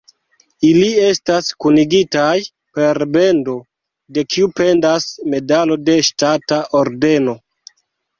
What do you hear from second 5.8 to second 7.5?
de ŝtata ordeno.